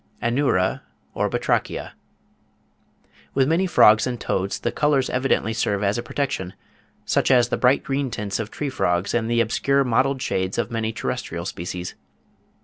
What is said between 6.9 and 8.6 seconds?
such as the bright green tints of